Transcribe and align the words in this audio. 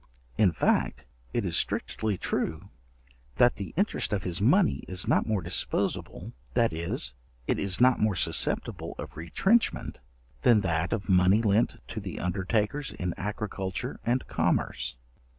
In 0.35 0.51
fact, 0.51 1.05
it 1.31 1.45
is 1.45 1.55
strictly 1.55 2.17
true, 2.17 2.69
that 3.35 3.57
the 3.57 3.71
interest 3.77 4.11
of 4.11 4.23
his 4.23 4.41
money 4.41 4.83
is 4.87 5.07
not 5.07 5.27
more 5.27 5.43
disposable, 5.43 6.31
that 6.55 6.73
is, 6.73 7.13
it 7.45 7.59
is 7.59 7.79
not 7.79 7.99
more 7.99 8.15
susceptible 8.15 8.95
of 8.97 9.15
retrenchment, 9.15 9.99
than 10.41 10.61
that 10.61 10.91
of 10.91 11.07
money 11.07 11.43
lent 11.43 11.75
to 11.89 11.99
the 11.99 12.19
undertakers 12.19 12.93
in 12.93 13.13
agriculture 13.15 13.99
and 14.03 14.25
commerce. 14.25 14.95